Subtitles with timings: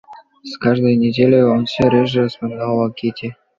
[0.43, 3.35] С каждою неделей он всё реже вспоминал о Кити.